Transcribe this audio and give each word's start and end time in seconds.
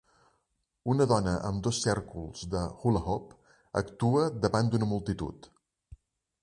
Una 0.93 1.05
dona 1.11 1.33
amb 1.49 1.61
dos 1.67 1.81
cèrcols 1.83 2.41
de 2.55 2.63
"hula 2.87 3.05
hoop" 3.11 3.35
actua 3.83 4.27
davant 4.47 4.73
d'una 4.75 4.91
multitud. 4.95 5.49